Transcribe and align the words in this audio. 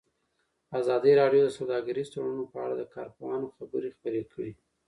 ازادي 0.79 1.11
راډیو 1.21 1.41
د 1.45 1.49
سوداګریز 1.59 2.07
تړونونه 2.13 2.45
په 2.51 2.57
اړه 2.65 2.75
د 2.77 2.83
کارپوهانو 2.95 3.53
خبرې 3.55 3.89
خپرې 3.95 4.21
کړي. 4.31 4.51